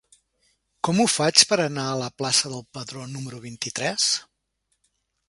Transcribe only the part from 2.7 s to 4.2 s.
Pedró número vint-i-tres?